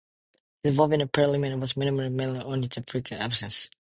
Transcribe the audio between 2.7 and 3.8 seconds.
his frequent absence.